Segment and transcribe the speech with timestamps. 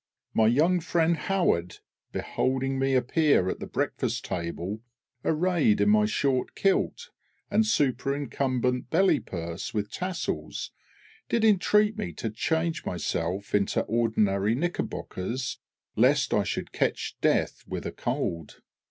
[0.33, 1.77] My young friend HOWARD,
[2.11, 4.81] beholding me appear at the breakfast table
[5.23, 7.11] arrayed in my short kilt
[7.51, 10.71] and superincumbent belly purse with tassels,
[11.29, 15.59] did entreat me to change myself into ordinary knickerbockers,
[15.95, 18.59] lest I should catch death with a cold.